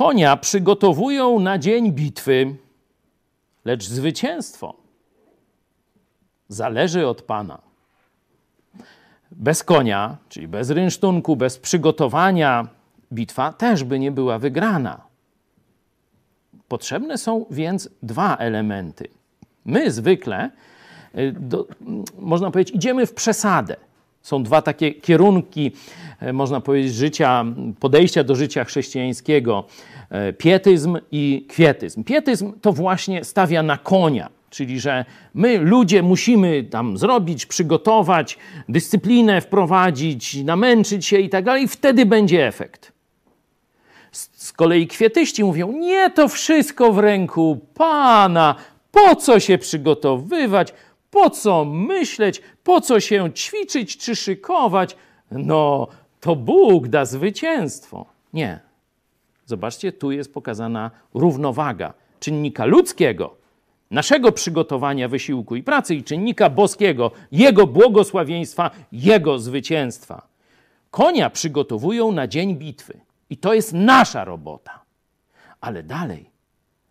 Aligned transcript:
Konia 0.00 0.36
przygotowują 0.36 1.40
na 1.40 1.58
dzień 1.58 1.92
bitwy, 1.92 2.56
lecz 3.64 3.84
zwycięstwo 3.84 4.74
zależy 6.48 7.06
od 7.06 7.22
Pana. 7.22 7.58
Bez 9.30 9.64
konia, 9.64 10.16
czyli 10.28 10.48
bez 10.48 10.70
rynsztunku, 10.70 11.36
bez 11.36 11.58
przygotowania, 11.58 12.68
bitwa 13.12 13.52
też 13.52 13.84
by 13.84 13.98
nie 13.98 14.12
była 14.12 14.38
wygrana. 14.38 15.00
Potrzebne 16.68 17.18
są 17.18 17.46
więc 17.50 17.88
dwa 18.02 18.36
elementy. 18.36 19.08
My 19.64 19.90
zwykle, 19.90 20.50
y, 21.18 21.32
do, 21.32 21.66
można 22.18 22.50
powiedzieć, 22.50 22.74
idziemy 22.74 23.06
w 23.06 23.14
przesadę. 23.14 23.76
Są 24.22 24.42
dwa 24.42 24.62
takie 24.62 24.94
kierunki, 24.94 25.72
y, 26.22 26.32
można 26.32 26.60
powiedzieć, 26.60 26.94
życia, 26.94 27.44
podejścia 27.80 28.24
do 28.24 28.34
życia 28.34 28.64
chrześcijańskiego: 28.64 29.64
y, 30.28 30.32
pietyzm 30.32 30.98
i 31.12 31.46
kwietyzm. 31.48 32.04
Pietyzm 32.04 32.52
to 32.60 32.72
właśnie 32.72 33.24
stawia 33.24 33.62
na 33.62 33.78
konia, 33.78 34.28
czyli 34.50 34.80
że 34.80 35.04
my, 35.34 35.58
ludzie, 35.58 36.02
musimy 36.02 36.64
tam 36.64 36.98
zrobić, 36.98 37.46
przygotować, 37.46 38.38
dyscyplinę 38.68 39.40
wprowadzić, 39.40 40.44
namęczyć 40.44 41.06
się 41.06 41.18
i 41.18 41.28
tak 41.28 41.44
dalej, 41.44 41.64
i 41.64 41.68
wtedy 41.68 42.06
będzie 42.06 42.46
efekt. 42.46 42.92
Z 44.12 44.52
kolei 44.52 44.86
kwietyści 44.86 45.44
mówią: 45.44 45.72
Nie, 45.72 46.10
to 46.10 46.28
wszystko 46.28 46.92
w 46.92 46.98
ręku 46.98 47.60
Pana. 47.74 48.54
Po 48.92 49.16
co 49.16 49.40
się 49.40 49.58
przygotowywać? 49.58 50.72
Po 51.10 51.30
co 51.30 51.64
myśleć? 51.64 52.42
Po 52.64 52.80
co 52.80 53.00
się 53.00 53.32
ćwiczyć 53.32 53.96
czy 53.96 54.16
szykować? 54.16 54.96
No, 55.30 55.88
to 56.20 56.36
Bóg 56.36 56.88
da 56.88 57.04
zwycięstwo. 57.04 58.06
Nie. 58.32 58.60
Zobaczcie, 59.46 59.92
tu 59.92 60.12
jest 60.12 60.34
pokazana 60.34 60.90
równowaga 61.14 61.94
czynnika 62.20 62.64
ludzkiego, 62.64 63.36
naszego 63.90 64.32
przygotowania, 64.32 65.08
wysiłku 65.08 65.56
i 65.56 65.62
pracy, 65.62 65.94
i 65.94 66.04
czynnika 66.04 66.50
boskiego, 66.50 67.10
Jego 67.32 67.66
błogosławieństwa, 67.66 68.70
Jego 68.92 69.38
zwycięstwa. 69.38 70.28
Konia 70.90 71.30
przygotowują 71.30 72.12
na 72.12 72.26
dzień 72.26 72.56
bitwy. 72.56 73.00
I 73.30 73.36
to 73.36 73.54
jest 73.54 73.72
nasza 73.72 74.24
robota. 74.24 74.80
Ale 75.60 75.82
dalej 75.82 76.30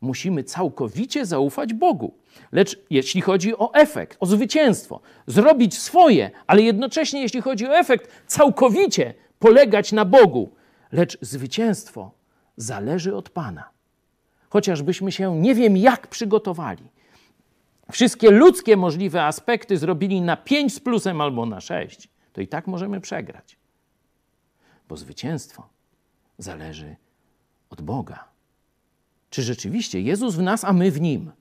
musimy 0.00 0.44
całkowicie 0.44 1.26
zaufać 1.26 1.74
Bogu. 1.74 2.14
Lecz 2.52 2.78
jeśli 2.90 3.20
chodzi 3.20 3.56
o 3.56 3.74
efekt, 3.74 4.16
o 4.20 4.26
zwycięstwo, 4.26 5.00
zrobić 5.26 5.78
swoje, 5.78 6.30
ale 6.46 6.62
jednocześnie, 6.62 7.22
jeśli 7.22 7.40
chodzi 7.40 7.66
o 7.66 7.78
efekt, 7.78 8.10
całkowicie 8.26 9.14
polegać 9.38 9.92
na 9.92 10.04
Bogu. 10.04 10.50
Lecz 10.92 11.18
zwycięstwo 11.20 12.10
zależy 12.56 13.16
od 13.16 13.30
Pana. 13.30 13.70
Chociażbyśmy 14.48 15.12
się 15.12 15.36
nie 15.36 15.54
wiem 15.54 15.76
jak 15.76 16.06
przygotowali, 16.06 16.84
wszystkie 17.90 18.30
ludzkie 18.30 18.76
możliwe 18.76 19.24
aspekty 19.24 19.76
zrobili 19.76 20.20
na 20.20 20.36
5 20.36 20.74
z 20.74 20.80
plusem 20.80 21.20
albo 21.20 21.46
na 21.46 21.60
6, 21.60 22.08
to 22.32 22.40
i 22.40 22.48
tak 22.48 22.66
możemy 22.66 23.00
przegrać. 23.00 23.58
Bo 24.88 24.96
zwycięstwo 24.96 25.68
zależy 26.38 26.96
od 27.70 27.80
Boga. 27.80 28.24
Czy 29.30 29.42
rzeczywiście 29.42 30.00
Jezus 30.00 30.34
w 30.34 30.42
nas, 30.42 30.64
a 30.64 30.72
my 30.72 30.90
w 30.90 31.00
Nim? 31.00 31.32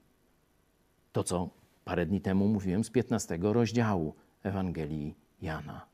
To, 1.11 1.23
co 1.23 1.49
parę 1.85 2.05
dni 2.05 2.21
temu 2.21 2.47
mówiłem 2.47 2.83
z 2.83 2.89
15 2.89 3.39
rozdziału 3.41 4.15
Ewangelii 4.43 5.15
Jana. 5.41 5.85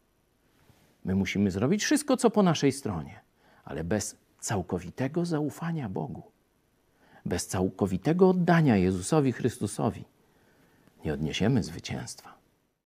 My 1.05 1.15
musimy 1.15 1.51
zrobić 1.51 1.83
wszystko, 1.83 2.17
co 2.17 2.29
po 2.29 2.43
naszej 2.43 2.71
stronie, 2.71 3.19
ale 3.63 3.83
bez 3.83 4.17
całkowitego 4.39 5.25
zaufania 5.25 5.89
Bogu, 5.89 6.23
bez 7.25 7.47
całkowitego 7.47 8.29
oddania 8.29 8.77
Jezusowi 8.77 9.31
Chrystusowi, 9.31 10.05
nie 11.05 11.13
odniesiemy 11.13 11.63
zwycięstwa. 11.63 12.33